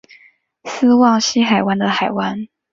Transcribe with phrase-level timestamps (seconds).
[0.63, 2.47] 斯旺西海湾的海湾。